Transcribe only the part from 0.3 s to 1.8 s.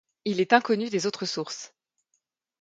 est inconnu des autres sources.